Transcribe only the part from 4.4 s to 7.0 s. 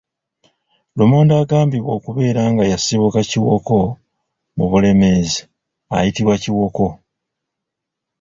mu Bulemeezi ayitibwa Kiwoko.